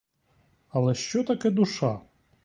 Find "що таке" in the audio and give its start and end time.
0.95-1.49